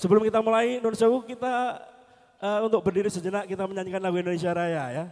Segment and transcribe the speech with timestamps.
[0.00, 1.76] sebelum kita mulai Nur Sewu kita
[2.40, 5.04] uh, untuk berdiri sejenak kita menyanyikan lagu Indonesia Raya ya.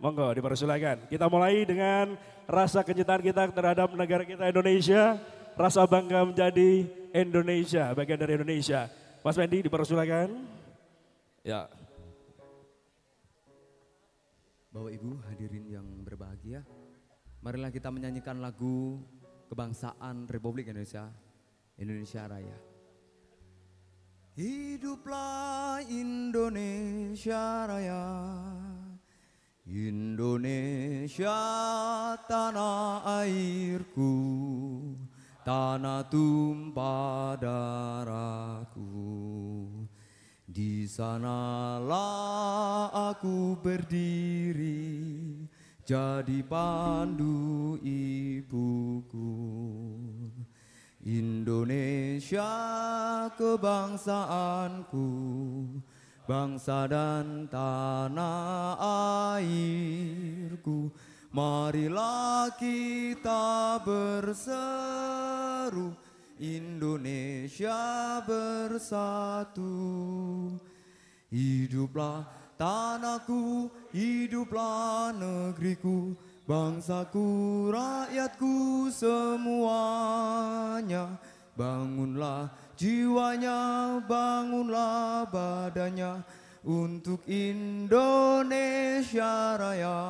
[0.00, 1.12] Monggo dipersilakan.
[1.12, 2.16] Kita mulai dengan
[2.48, 5.20] rasa kecintaan kita terhadap negara kita Indonesia,
[5.60, 8.88] rasa bangga menjadi Indonesia, bagian dari Indonesia.
[9.20, 10.40] Mas Fendi dipersilakan.
[11.44, 11.68] Ya.
[14.72, 16.64] Bapak Ibu hadirin yang berbahagia,
[17.44, 19.04] marilah kita menyanyikan lagu
[19.52, 21.12] kebangsaan Republik Indonesia,
[21.76, 22.69] Indonesia Raya.
[24.40, 28.08] Hiduplah Indonesia Raya.
[29.68, 31.36] Indonesia
[32.24, 34.16] tanah airku,
[35.44, 38.88] tanah tumpah darahku.
[40.48, 41.92] Di sanalah
[43.12, 44.88] aku berdiri,
[45.84, 49.36] jadi pandu ibuku.
[51.00, 52.44] Indonesia
[53.32, 55.08] kebangsaanku,
[56.28, 58.76] bangsa dan tanah
[59.40, 60.92] airku.
[61.32, 64.68] Marilah kita berseru,
[66.36, 69.72] Indonesia bersatu.
[71.32, 72.28] Hiduplah
[72.60, 76.12] tanahku, hiduplah negeriku,
[76.50, 80.34] bangsaku, rakyatku semuanya.
[81.54, 86.26] Bangunlah jiwanya, bangunlah badannya
[86.66, 87.94] untuk Indonesia
[89.54, 90.02] Raya.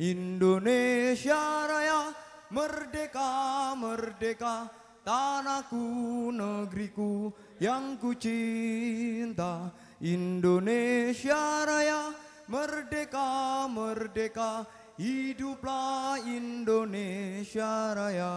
[0.00, 2.16] Indonesia Raya,
[2.48, 4.72] merdeka, merdeka,
[5.04, 7.28] tanahku, negeriku
[7.60, 9.68] yang ku cinta.
[10.00, 12.12] Indonesia Raya,
[12.46, 14.62] merdeka, merdeka,
[14.96, 18.36] hiduplah Indonesia Raya.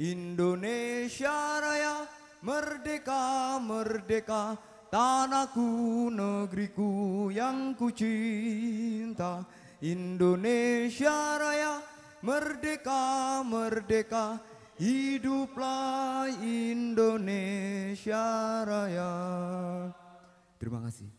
[0.00, 2.08] Indonesia Raya
[2.42, 4.58] merdeka merdeka.
[4.94, 9.42] Tanahku negeriku yang ku cinta
[9.82, 11.82] Indonesia Raya
[12.22, 14.38] merdeka merdeka.
[14.74, 18.22] Hiduplah Indonesia
[18.62, 19.14] Raya.
[20.58, 21.10] Terima kasih.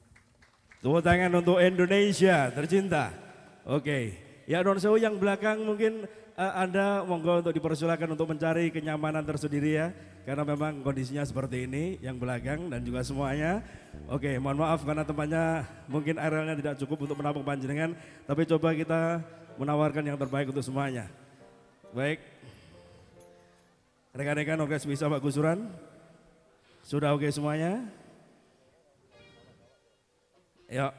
[0.79, 3.24] Tepuk tangan untuk Indonesia tercinta
[3.65, 6.05] Oke ya Don Sewu yang belakang mungkin
[6.37, 9.87] uh, Anda monggo untuk dipersilakan untuk mencari kenyamanan tersendiri ya.
[10.25, 13.61] Karena memang kondisinya seperti ini, yang belakang dan juga semuanya.
[14.09, 17.93] Oke, mohon maaf karena tempatnya mungkin arealnya tidak cukup untuk menampung panjenengan.
[18.25, 19.21] Tapi coba kita
[19.61, 21.05] menawarkan yang terbaik untuk semuanya.
[21.93, 22.17] Baik.
[24.17, 25.69] Rekan-rekan oke bisa Pak Gusuran?
[26.81, 27.85] Sudah oke semuanya?
[30.65, 30.89] Ya.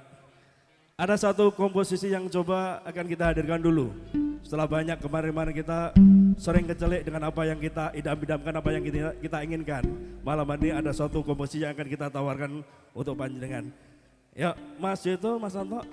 [0.96, 3.92] Ada satu komposisi yang coba akan kita hadirkan dulu.
[4.40, 5.92] Setelah banyak kemarin-kemarin kita
[6.40, 9.84] sering kecelik dengan apa yang kita idam-idamkan, apa yang kita, kita inginkan.
[10.24, 12.64] Malam ini ada suatu komposisi yang akan kita tawarkan
[12.96, 13.68] untuk panjenengan.
[14.32, 15.84] Ya, Mas Jito, Mas Santo,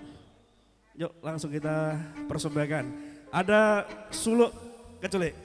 [0.95, 1.99] yuk langsung kita
[2.31, 2.87] persembahkan.
[3.27, 4.55] Ada suluk
[5.03, 5.35] kecelik.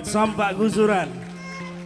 [0.00, 1.08] Barat, Sampak gusuran.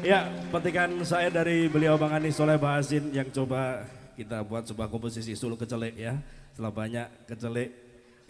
[0.06, 3.82] Ya, petikan saya dari beliau Bang Anies Soleh Bahasin yang coba
[4.14, 6.14] kita buat sebuah komposisi suluk kecelek ya.
[6.55, 7.75] Setelah banyak kecelek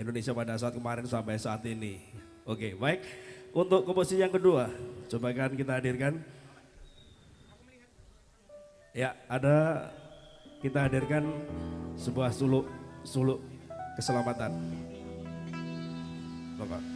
[0.00, 2.00] Indonesia pada saat kemarin sampai saat ini.
[2.48, 3.04] Oke, baik.
[3.52, 4.72] Untuk komposisi yang kedua,
[5.12, 6.16] coba kan kita hadirkan.
[8.96, 9.92] Ya, ada
[10.64, 11.28] kita hadirkan
[12.00, 12.64] sebuah suluk
[13.04, 13.44] suluk
[14.00, 14.48] keselamatan.
[16.56, 16.93] Bapak.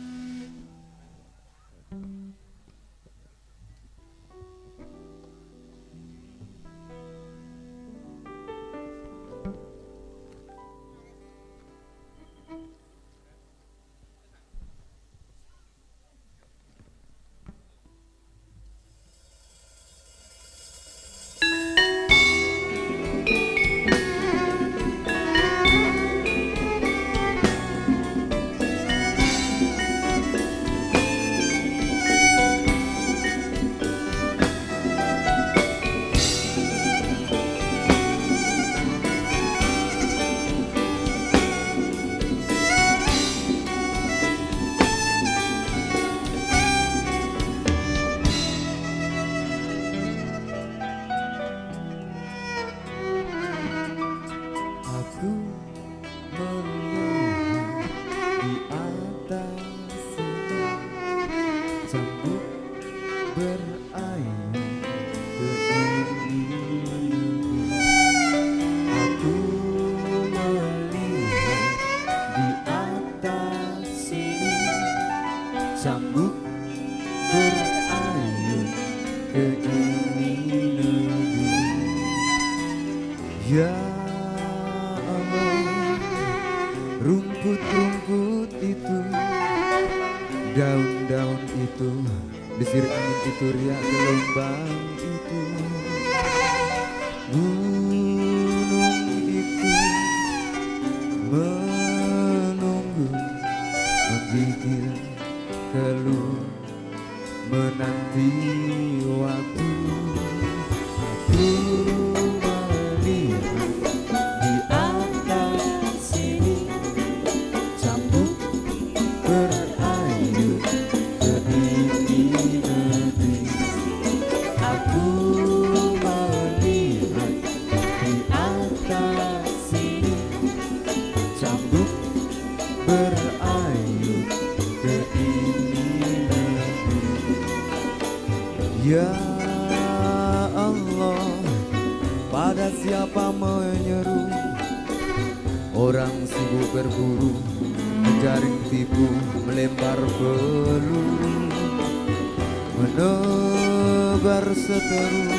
[152.78, 155.34] menebar seteru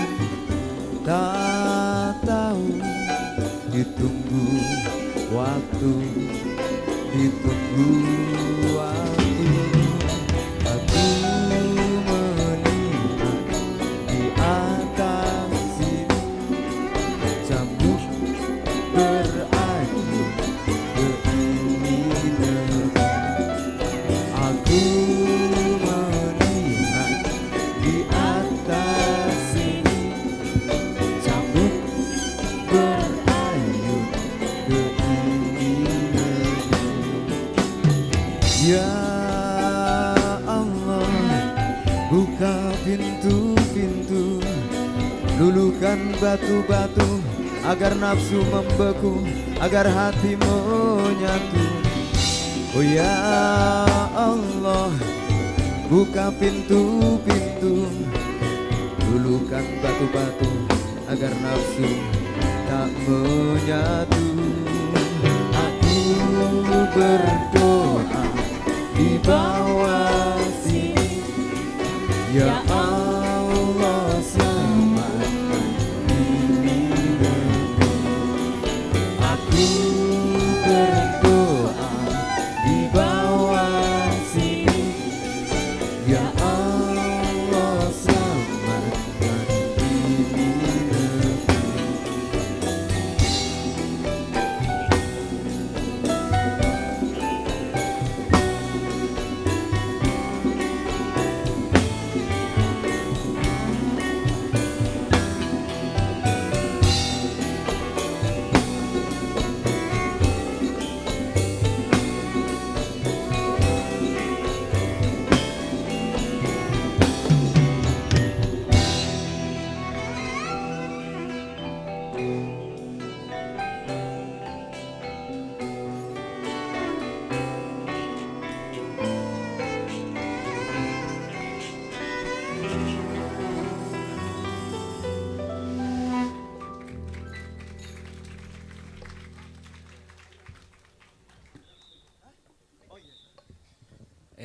[1.08, 2.68] tak tahu
[3.72, 4.60] ditunggu
[5.32, 5.94] waktu
[7.16, 7.96] ditunggu
[47.70, 49.22] Agar nafsu membeku
[49.62, 51.66] Agar hati menyatu.
[52.74, 53.14] Oh ya
[54.18, 54.90] Allah
[55.86, 57.86] Buka pintu-pintu.
[59.14, 60.50] Luluhkan batu-batu
[61.14, 61.90] Agar nafsu
[62.66, 64.26] tak menyatu.
[65.54, 65.98] Aku
[66.94, 68.24] berdoa
[68.98, 71.22] di bawah sini.
[72.34, 72.89] Ya Allah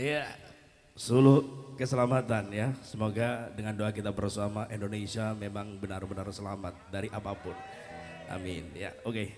[0.04, 0.28] Iya,
[0.92, 1.40] Sulu
[1.80, 2.76] keselamatan ya.
[2.84, 7.56] Semoga dengan doa kita bersama Indonesia memang benar-benar selamat dari apa pun.
[8.28, 8.68] Amin.
[8.76, 9.32] Ya, oke.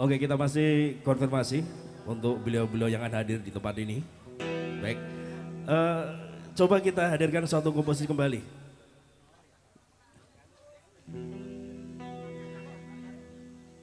[0.00, 1.60] Oke, kita masih konfirmasi
[2.08, 4.00] untuk beliau-beliau yang ada hadir di tempat ini.
[4.80, 4.96] Baik.
[5.68, 6.04] Eh,
[6.56, 8.57] coba kita hadirkan suatu komposisi kembali.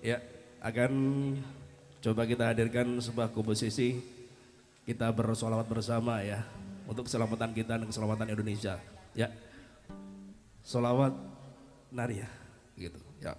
[0.06, 0.22] Ya,
[0.62, 0.92] akan
[2.02, 3.98] coba kita hadirkan sebuah komposisi
[4.86, 6.46] kita bersolawat bersama ya
[6.86, 8.78] untuk keselamatan kita dan keselamatan Indonesia.
[9.18, 9.34] Ya,
[10.62, 11.14] solawat
[11.90, 12.30] naria
[12.78, 13.02] gitu.
[13.18, 13.34] Ya.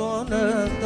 [0.00, 0.79] 做了。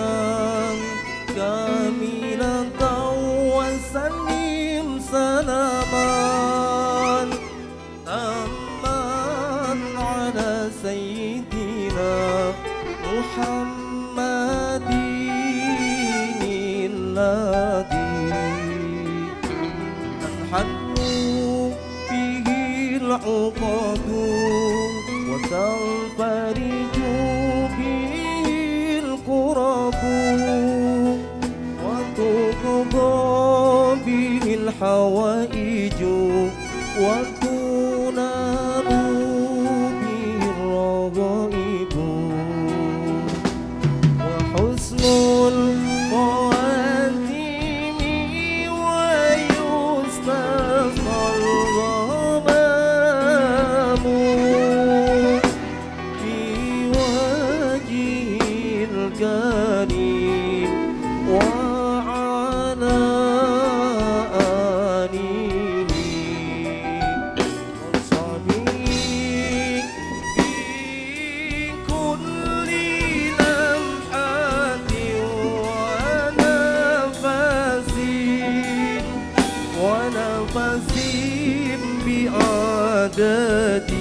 [83.16, 83.93] 的。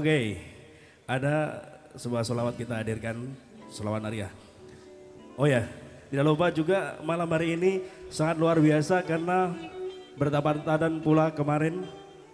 [0.00, 0.20] Oke.
[1.04, 1.60] Ada
[1.92, 3.20] sebuah solawat kita hadirkan,
[3.68, 4.32] solawat Arya.
[5.36, 5.68] Oh ya,
[6.08, 9.52] tidak lupa juga malam hari ini sangat luar biasa karena
[10.16, 11.84] bertepatan pula kemarin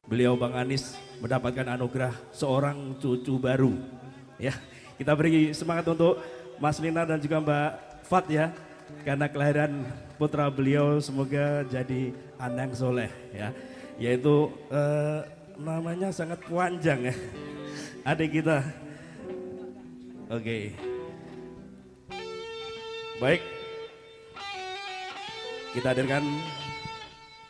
[0.06, 3.74] beliau Bang Anis mendapatkan anugerah seorang cucu baru.
[4.38, 4.54] Ya,
[5.00, 6.20] kita beri semangat untuk
[6.62, 7.70] Mas Lina dan juga Mbak
[8.06, 8.52] Fat ya,
[9.02, 9.82] karena kelahiran
[10.20, 13.50] putra beliau semoga jadi anak soleh ya,
[13.96, 15.20] yaitu eh,
[15.56, 17.16] namanya sangat panjang ya,
[18.06, 18.62] adik kita.
[20.30, 20.70] Oke.
[23.18, 23.42] Baik.
[25.74, 26.22] Kita hadirkan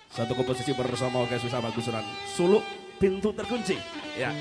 [0.09, 2.03] satu komposisi bersama Orkes Wisama Gusuran.
[2.25, 2.64] Suluk
[2.97, 3.77] pintu terkunci.
[4.16, 4.33] Ya.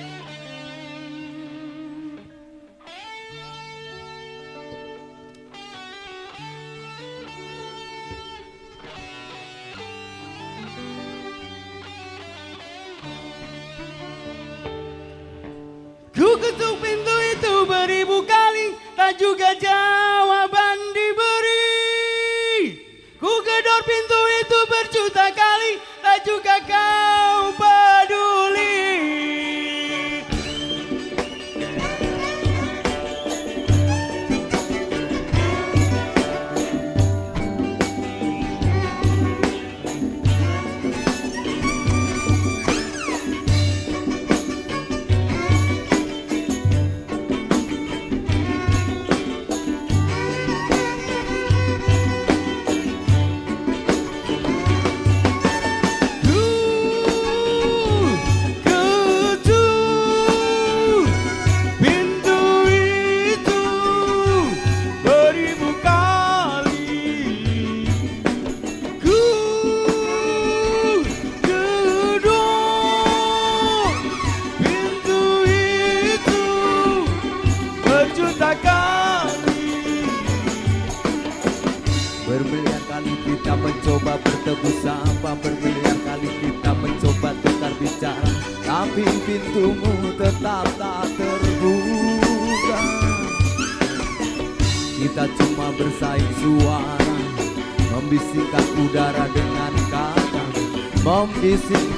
[19.05, 22.73] Tak juga jawaban diberi.
[23.21, 27.53] Ku gedor pintu itu berjuta kali Tak juga kau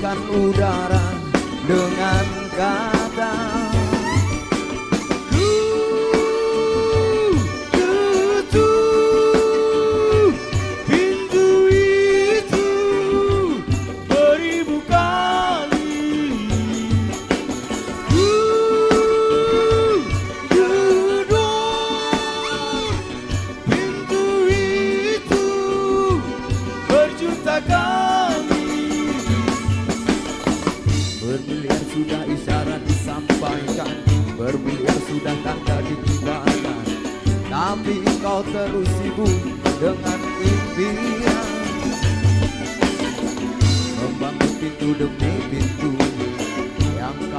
[0.07, 0.56] ficar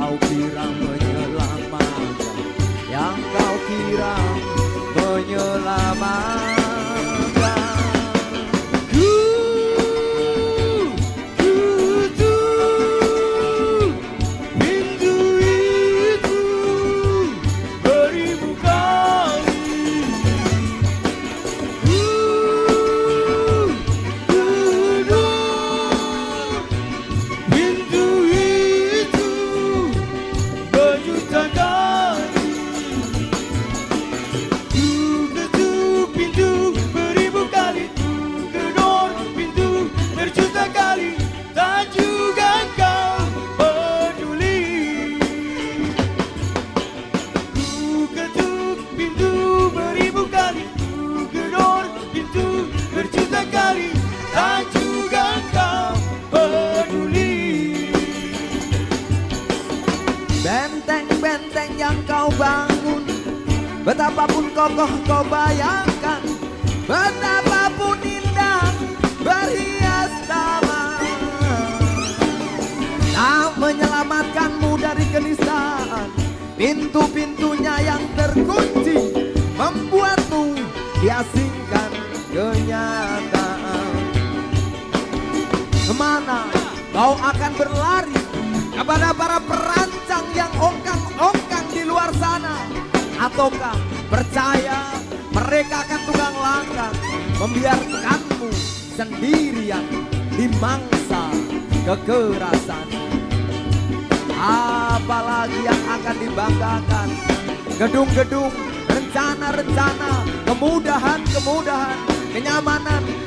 [0.08, 0.77] I'll be around.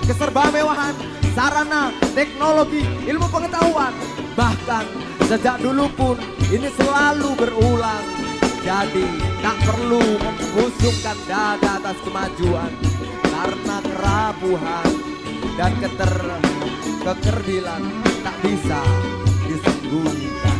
[0.05, 0.95] Keserba mewahan,
[1.31, 3.93] sarana, teknologi, ilmu pengetahuan.
[4.35, 4.85] Bahkan
[5.27, 6.15] sejak dulu pun
[6.51, 8.05] ini selalu berulang.
[8.61, 9.07] Jadi
[9.41, 12.71] tak perlu mengusungkan dada atas kemajuan
[13.25, 14.89] karena kerapuhan
[15.57, 16.13] dan keter
[17.01, 17.83] kekerdilan
[18.21, 18.81] tak bisa
[19.49, 20.50] disembunyikan.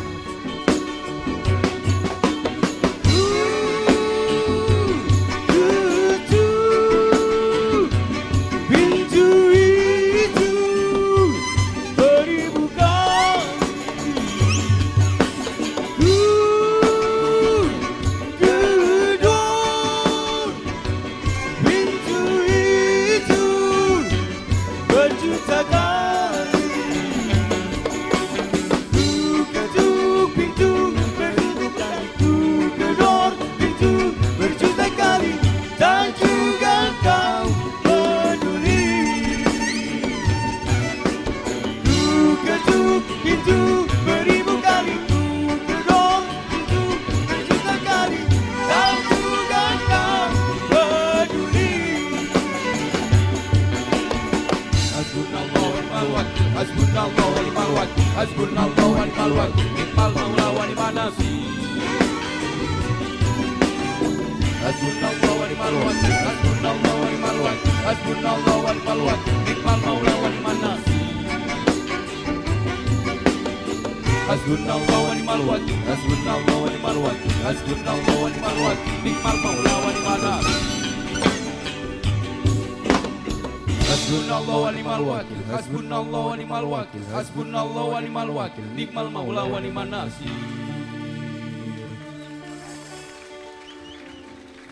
[89.31, 90.27] Mula wani manasi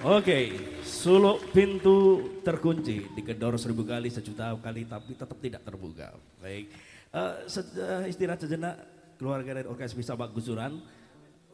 [0.04, 0.52] Oke,
[0.84, 6.12] suluk pintu terkunci, dikedor seribu kali, sejuta kali, tapi tetap tidak terbuka.
[6.44, 6.76] Baik,
[7.16, 8.76] uh, se uh, istirahat sejenak,
[9.16, 10.76] keluarga dari Orkes Bisa Pak Gusuran,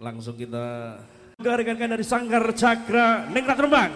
[0.01, 0.97] langsung kita
[1.37, 3.93] rekan dari Sanggar Cakra Ningrat Rembang.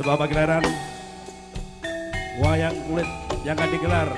[0.00, 0.64] Sebab gelaran
[2.40, 4.08] wayang kulit yang akan digelar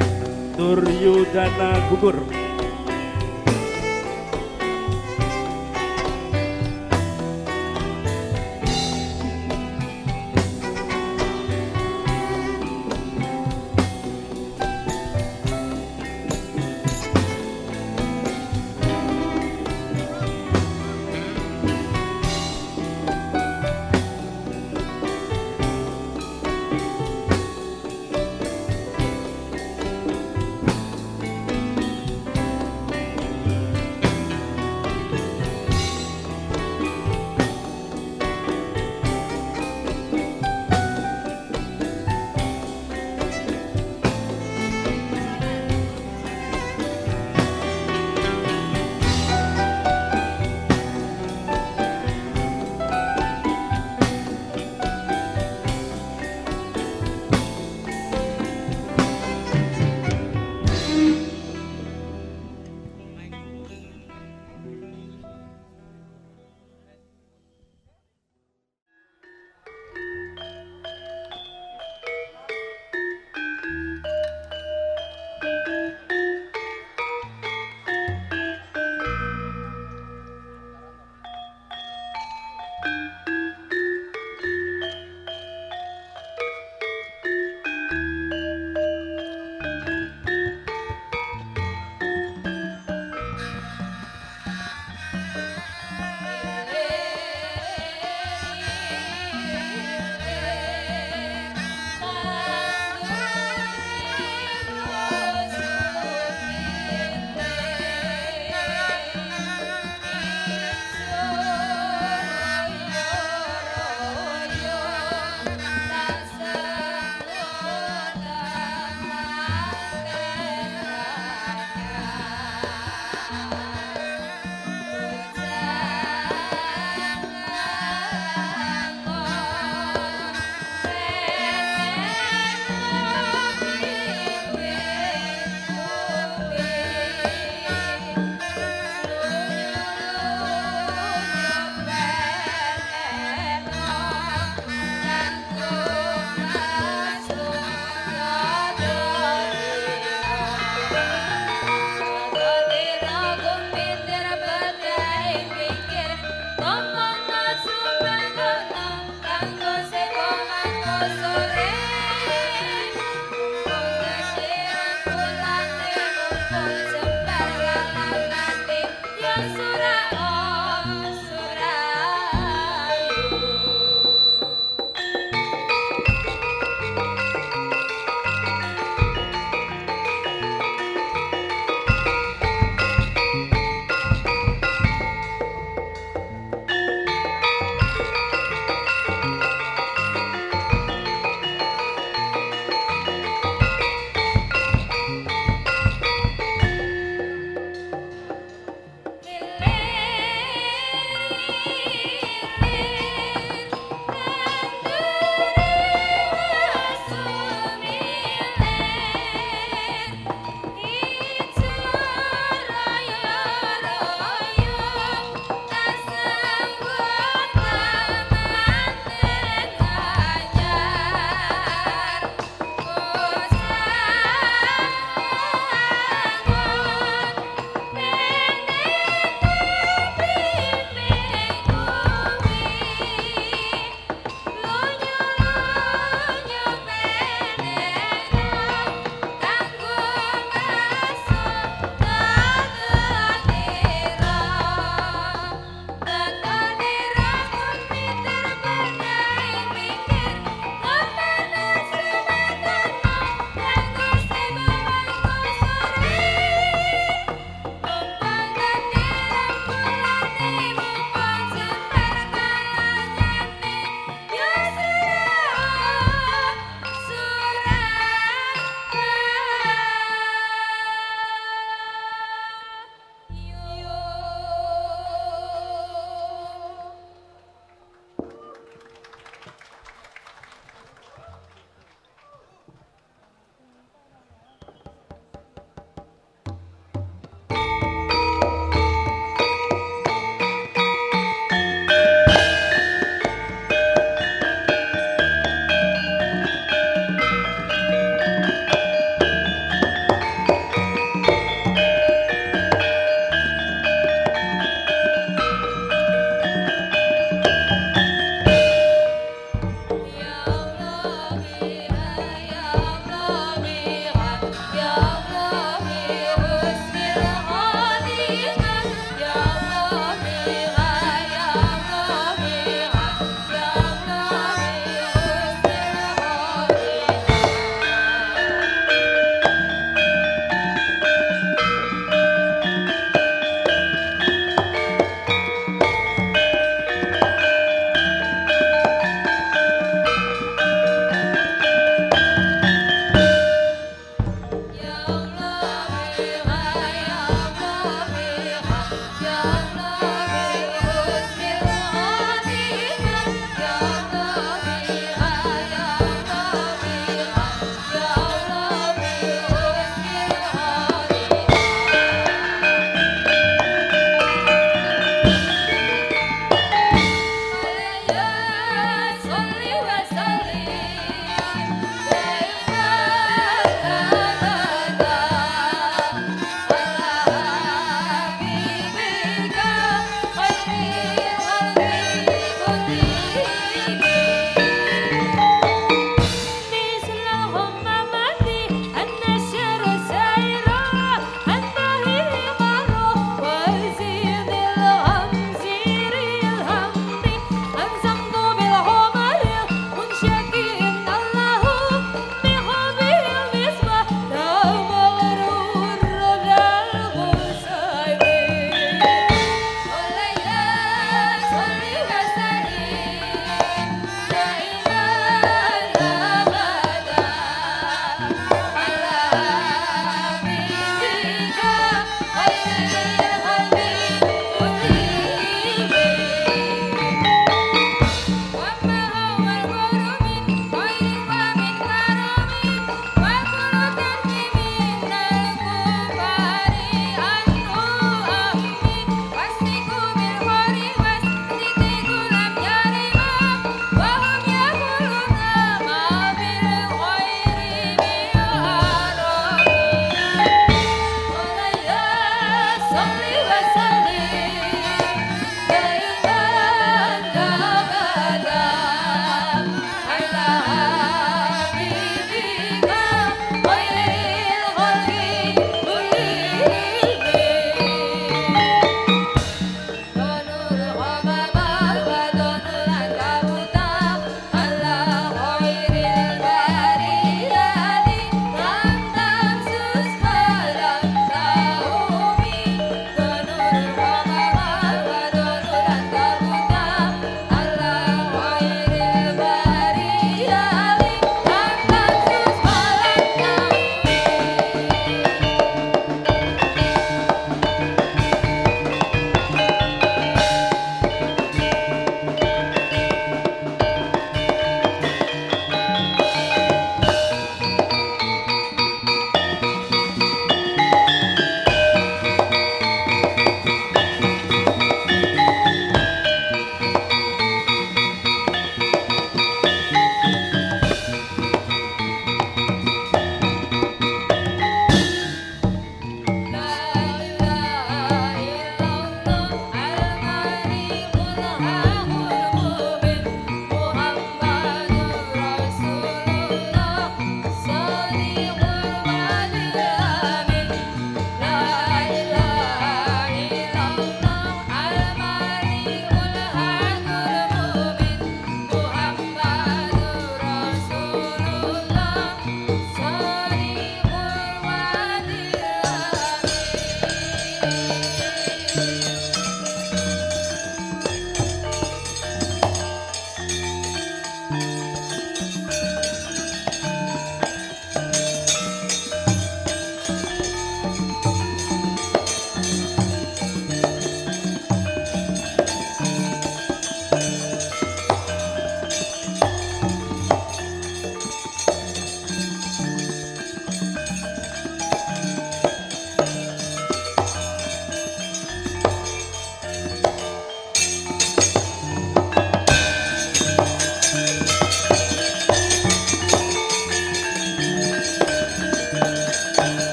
[0.55, 2.23] Duryudana Gugur.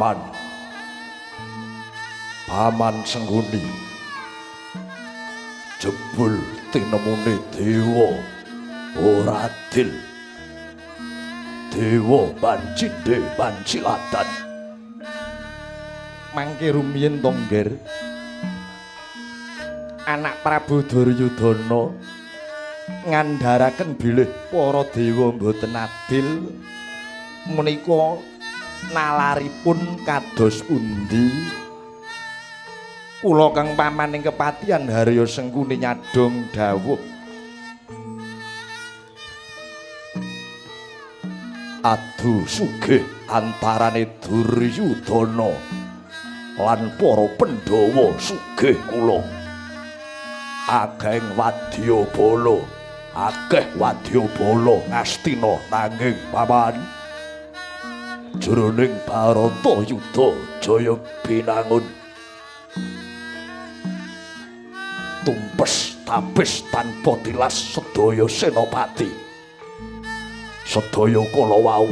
[0.00, 0.16] Paman.
[2.48, 3.60] Paman Sengguni.
[5.76, 6.40] Jebul
[6.72, 8.08] tinemune dewa
[8.96, 9.92] ora adil
[11.68, 14.24] dewa bancinde bancilatan.
[16.32, 17.68] Mangke rumiyin tongger
[20.08, 21.92] anak Prabu Duryudana
[23.04, 26.48] ngandharaken bilih para dewa mboten adil.
[27.52, 28.29] Menika
[28.88, 31.28] nalaripun kados pundi?
[33.20, 36.96] Kula kang pamaning kepatihan Harya Sengkuni nyadong dawuh.
[41.84, 45.52] Adu sugih antarane Duryudana
[46.56, 49.20] lan para Pandhawa sugih kula.
[50.68, 52.64] Ageng wadyabala
[53.16, 56.99] akeh wadyabala ngastina nanging paman
[58.40, 60.28] jroning Barata yuda
[60.64, 61.84] jaya binangun.
[65.20, 69.12] Tumpes tapis tanpa tilas sedaya senopati.
[70.64, 71.88] Sedaya kala wau.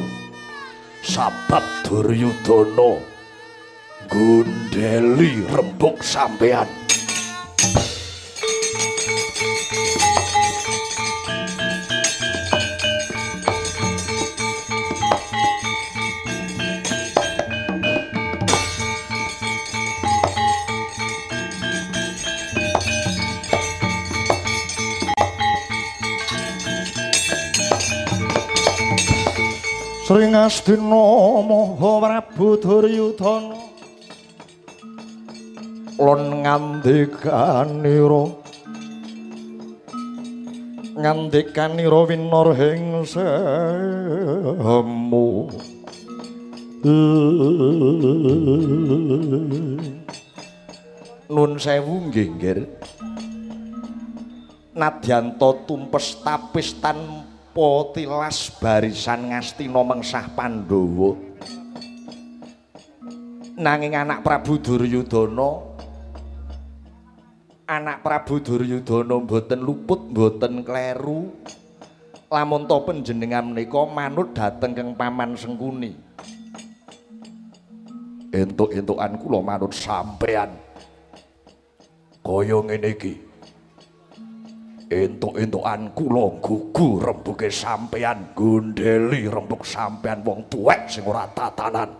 [1.04, 3.04] Sabab Duryudana.
[4.08, 6.77] Gundeli rembug sampean
[30.08, 31.04] Sring Astina
[31.44, 33.60] Maha Prabu Duryudana.
[36.00, 38.24] Lon ngandikanira
[40.96, 43.52] ngandikanira winarhing semu.
[51.28, 52.64] Nun sewu nggih, Nggir.
[54.72, 57.27] Nadyanto tumpes tapis tanpa
[57.92, 61.18] tilas barisan ngastina mengsah Pandhawa.
[63.58, 65.68] Nanging anak Prabu Duryudana
[67.68, 71.34] anak Prabu Duryudana mboten luput, mboten kleru.
[72.28, 75.96] Lamun to panjenengan menika manut dhateng keng Paman Sengkuni.
[78.32, 80.52] Entuk-entukan kula manut sampean.
[82.20, 83.27] Kaya ngene iki.
[84.88, 91.92] Entuk-entukan kula gugu rembuge sampean gundeli rembug sampean wong tuwek sing ora tatanan.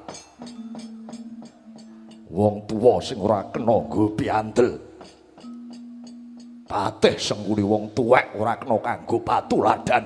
[2.33, 4.77] Wong tuwa sing ora kena nggo piandel
[6.69, 10.05] patih sengkuli wong tuwek ora kena kanggo patuladan.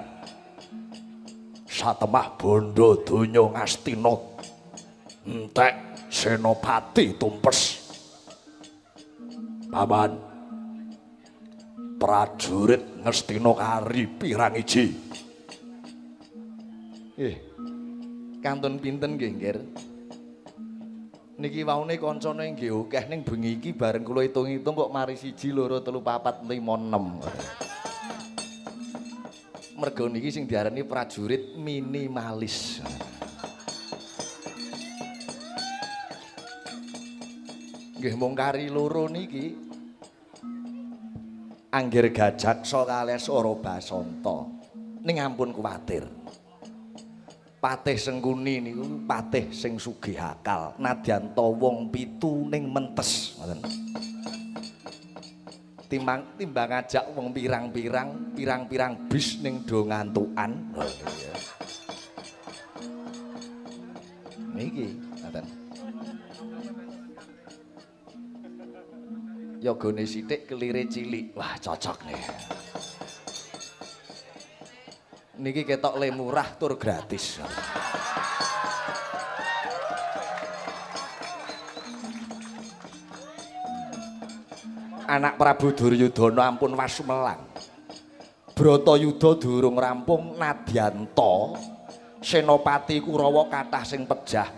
[1.66, 4.14] Satemah bondo donya ngastina
[5.26, 5.74] entek
[6.10, 7.78] senopati tumpes.
[9.72, 10.31] Paman
[12.02, 14.90] prajurit ngestina kari pirang iji.
[17.14, 17.38] Eh,
[18.42, 19.58] kantun pinten nggih, Nggir?
[21.38, 25.78] Niki waune kancane nggih akeh ning bengi iki bareng kula hitung-hitung kok mari siji loro
[25.78, 27.22] telu papat lima enem.
[29.78, 32.82] Mergo niki sing diarani prajurit minimalis.
[38.02, 39.71] Nggih mung kari loro niki
[41.72, 44.44] Anggir Gajaksa kalias Ora Basanta.
[45.08, 46.04] Ning ampun kuwatir.
[47.64, 50.76] Patih Sengkuni niku patih sing sugih akal.
[50.76, 53.64] Nadyan to wong pitu ning mentes, ngoten.
[55.88, 60.52] Timbang timbang ngajak wong pirang-pirang, pirang-pirang bis ning do ngantukan.
[64.52, 65.11] Niki,
[69.62, 71.38] Yogane sithik kelire cilik.
[71.38, 72.18] Wah, cocok nih.
[75.38, 77.38] Niki ketok le murah tur gratis.
[85.06, 87.46] Anak Prabu Duryudana ampun wasumelang.
[88.58, 91.54] Bratayuda durung rampung Nadyanta
[92.18, 94.50] Senopati Kurawa kathah sing pejah.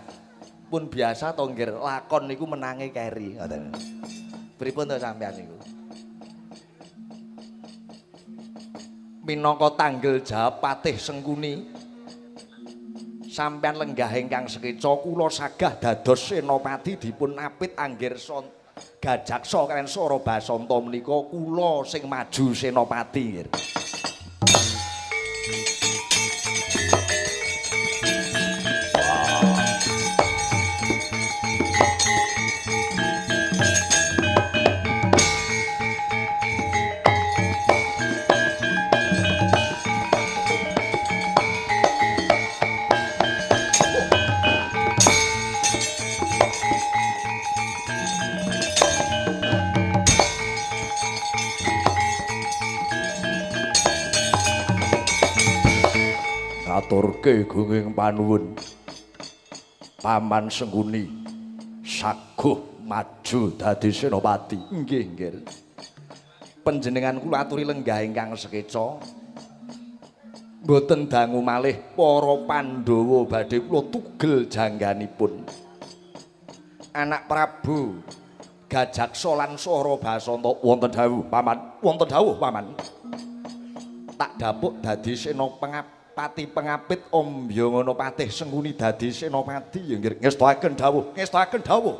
[0.65, 1.45] Pun biasa to
[1.77, 3.69] lakon niku menangi keri ngoten.
[4.55, 5.57] Pripun to sampean niku?
[9.27, 11.75] Minangka tanggel jawab Patih Sengkuni.
[13.27, 18.47] Sampean lenggah ingkang sekeca kula sagah dados senopati dipun apit anggir son
[19.03, 23.47] gajaksa kalian Sora Basanta menika kula sing maju senopati nggih.
[56.85, 58.53] Ngaturke gunging panuwun
[60.05, 61.09] Paman Sengkuni
[61.81, 64.53] saguh maju dadi senopati.
[64.69, 65.33] Nggih, nggih.
[66.61, 69.01] Panjenengan kula aturi lenggah ingkang sekeca.
[70.61, 75.41] Mboten dangu malih para Pandhawa badhe kula tugel jangganipun.
[76.93, 77.97] Anak Prabu
[78.69, 81.81] Gajaksa lan Sora Basanta wonten dawuh, Paman.
[81.81, 82.77] Wonten dawuh, Paman.
[84.13, 89.83] Tak dapuk dadi senopati pati pengapit Om Yongono Patih Sengkuni dadi senopati.
[89.83, 91.11] Ya nggih ngestoaken dawuh.
[91.11, 91.99] Ngestoaken dawuh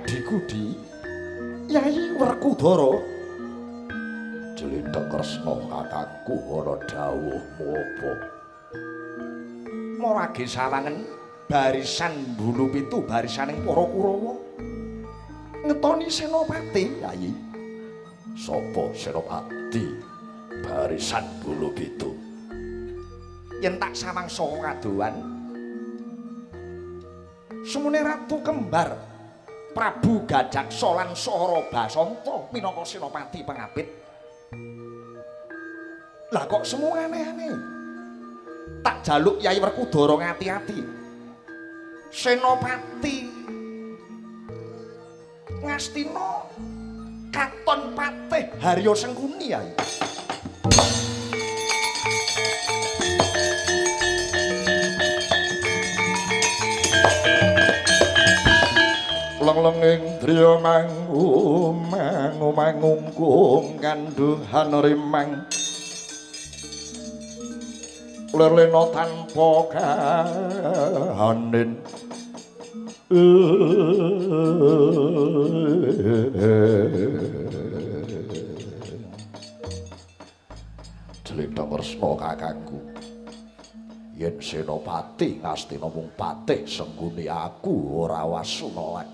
[0.00, 0.72] adikku di
[1.68, 2.96] Yai Werkudara.
[4.56, 8.12] Jelita Kresna kakangku ana dawuhmu apa
[10.00, 11.04] Morage sawangen
[11.48, 14.34] barisan bulu pitu barisaning para Kurawa.
[15.68, 17.32] Ngetoni senopati Yai.
[18.40, 19.84] Sapa senopati
[20.64, 22.16] barisan bulu pitu?
[23.60, 25.12] Yen tak samangsa kadowan
[27.60, 29.09] semune ratu kembar
[29.70, 33.86] Prabu Gajaksa lan Sora Basanta minangka senopati pengapit.
[36.30, 37.54] Lah kok semua aneh-aneh.
[38.82, 40.78] Tak jaluk Yai Werkudara ngati-ati.
[42.10, 43.16] Senopati
[45.60, 46.30] Ngastina
[47.30, 49.70] katon patih Harya Sengkuni Yai.
[59.40, 65.48] Lenglenging driya mangu mangu mangungkung kanduhan rimang
[68.36, 71.80] lerlena tanpa kahanin
[81.60, 82.89] Kadang resna kakangku.
[84.20, 89.08] Yen Senopati ngastina mung patih sengguni aku ora wasumelang.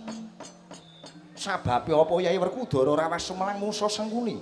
[1.39, 4.35] Sababe apa Yai Werkudara ora wasumelang musa sengguni?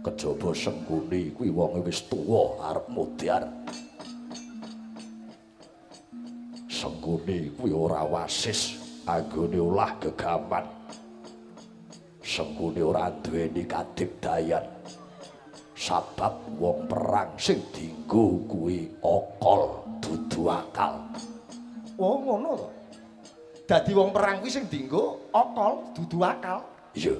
[0.00, 3.44] Kejaba sengguni kuwi wonge wis tuwa arep mudhar.
[6.72, 10.64] Sengguni kuwi ora wasis anggone olah gegaman.
[12.24, 14.64] Sengguni ora duweni kadipdayan.
[15.76, 21.04] Sabab wong perang sing dienggo kuwi okol dudu akal.
[22.00, 22.68] Oh ngono to.
[23.68, 26.64] Dadi wong perang kuwi sing dienggo okol dudu akal.
[26.96, 27.12] Iya.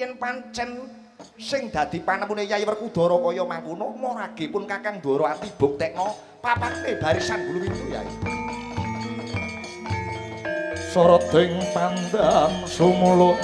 [0.00, 0.88] Yen pancen
[1.36, 7.52] sing dadi panemune Yai Werkudara kaya mangkono, morage pun Kakang Dara ati buktekno papane barisan
[7.52, 8.08] bulu itu Yai.
[10.88, 13.36] Soroting pandang sumuluk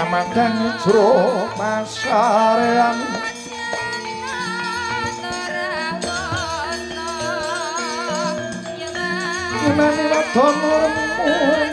[0.00, 1.10] amadang jro
[1.58, 2.98] masarean
[9.68, 11.67] imani wadon murmu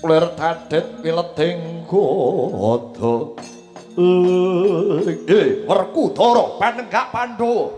[0.00, 3.36] Lir tadet wileding godo
[3.98, 7.74] eh werkudara panenggak pandhawa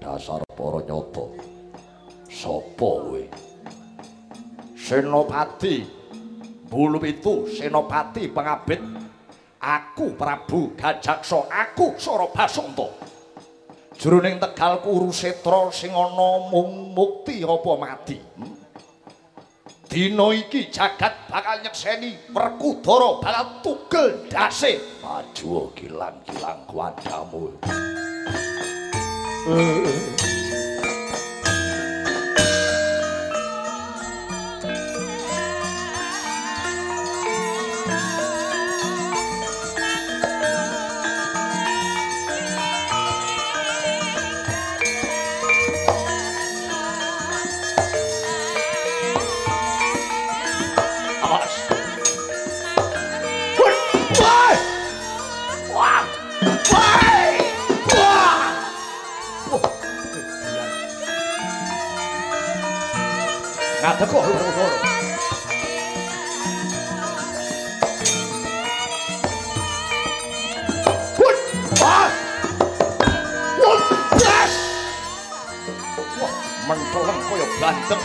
[0.00, 1.24] dasar para nyata
[2.40, 3.22] sapa kowe?
[4.74, 5.84] Senopati.
[6.70, 8.80] Bulu itu senopati pengabit.
[9.60, 12.88] Aku prabu gajaksa aku sarabasanta
[14.00, 18.16] jroning tegal kurusetra sing ana mung mukti apa mati?
[18.40, 18.59] Hmm?
[19.90, 27.50] Dino iki jagat bakal nyekseni Werkudara bakal tugel dase maju gilang-gilang kuadamu
[63.80, 63.96] Wut!
[71.80, 72.12] Wah!
[73.56, 73.80] Wut!
[74.20, 74.52] Yes!
[75.96, 76.34] Wah,
[76.68, 78.04] mentolong kaya banteng.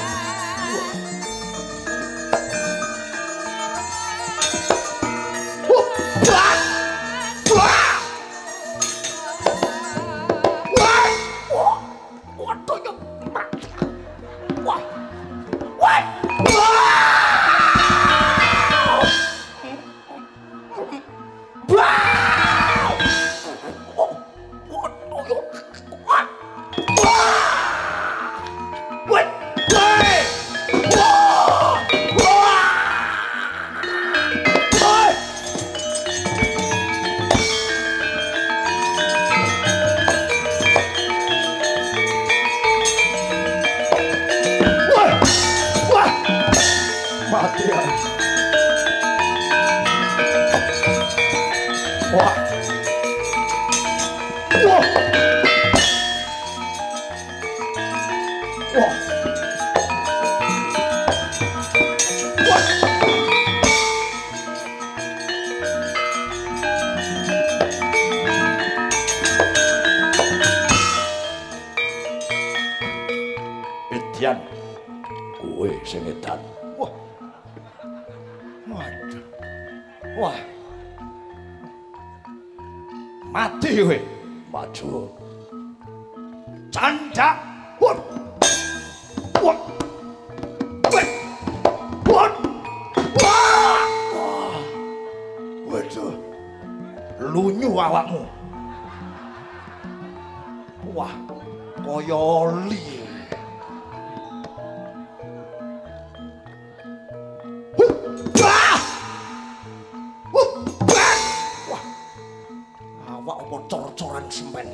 [113.26, 114.69] awak apa cor-coran semen.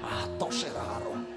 [0.00, 1.29] Atau serah arung.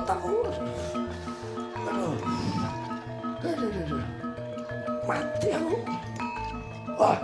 [0.00, 0.62] botava outro.
[5.06, 5.84] Mateus.
[6.98, 7.16] Ó.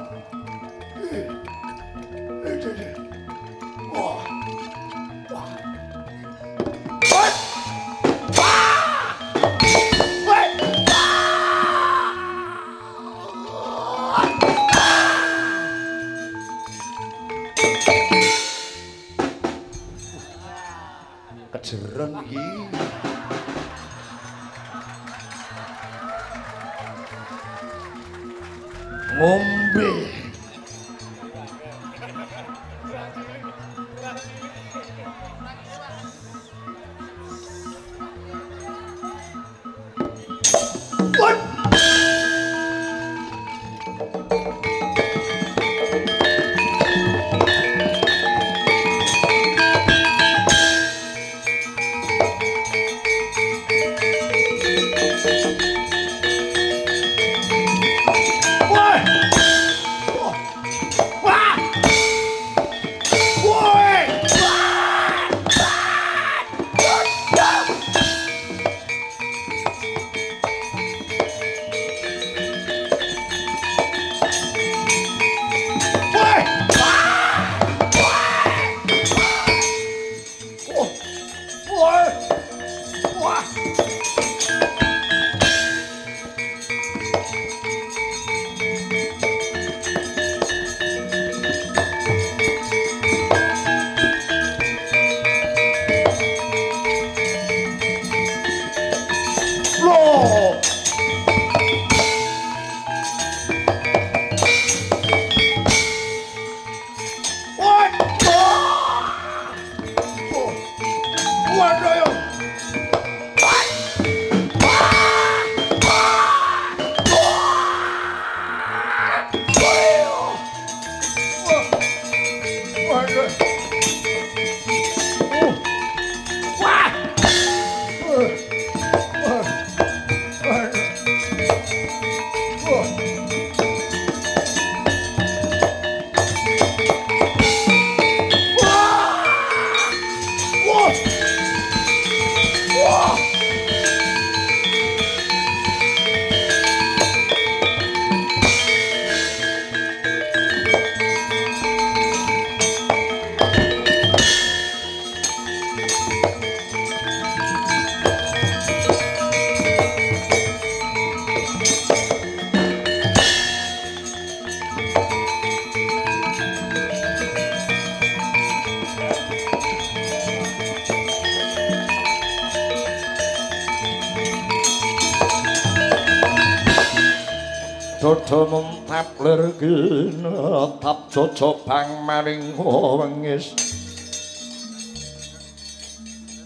[181.43, 183.51] bang maring wengis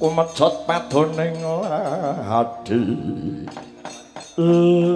[0.01, 2.81] umejot padoning ladi.
[4.37, 4.96] Eh,